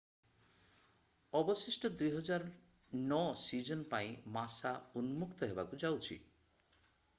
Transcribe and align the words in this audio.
ଅବଶିଷ୍ଟ 1.39 1.91
2009 1.99 3.19
ସିଜିନ୍ 3.43 3.85
ପାଇଁ 3.93 4.11
ମାସା 4.39 4.75
ଉନ୍ମୁକ୍ତ 5.03 5.53
ହେବାକୁ 5.55 5.83
ଯାଉଛି 5.87 6.23